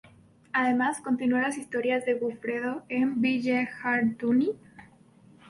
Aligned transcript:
Además 0.51 0.99
continuo 0.99 1.37
las 1.39 1.59
historias 1.59 2.05
de 2.07 2.15
Godofredo 2.15 2.81
de 2.89 3.05
Villehardouin. 3.17 4.57